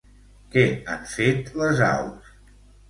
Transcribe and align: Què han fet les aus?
Què 0.55 0.63
han 0.95 1.05
fet 1.13 1.55
les 1.63 1.87
aus? 1.93 2.37